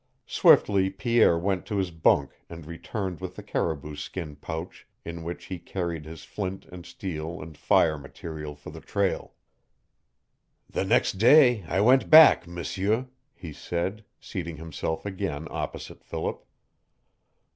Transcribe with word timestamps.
Swiftly 0.25 0.89
Pierre 0.89 1.37
went 1.37 1.63
to 1.67 1.77
his 1.77 1.91
bunk 1.91 2.39
and 2.49 2.65
returned 2.65 3.21
with 3.21 3.35
the 3.35 3.43
caribou 3.43 3.95
skin 3.95 4.35
pouch 4.35 4.87
in 5.05 5.21
which 5.21 5.45
he 5.45 5.59
carried 5.59 6.05
his 6.05 6.23
flint 6.23 6.65
and 6.71 6.87
steel 6.87 7.39
and 7.39 7.55
fire 7.55 7.99
material 7.99 8.55
for 8.55 8.71
the 8.71 8.81
trail. 8.81 9.35
"The 10.67 10.85
next 10.85 11.19
day 11.19 11.61
I 11.67 11.81
went 11.81 12.09
back, 12.09 12.47
M'sieu," 12.47 13.09
he 13.35 13.53
said, 13.53 14.03
seating 14.19 14.57
himself 14.57 15.05
again 15.05 15.47
opposite 15.51 16.03
Philip. 16.03 16.43